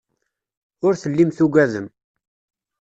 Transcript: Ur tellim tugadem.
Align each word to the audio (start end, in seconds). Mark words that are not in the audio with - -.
Ur 0.85 0.93
tellim 1.01 1.29
tugadem. 1.37 1.87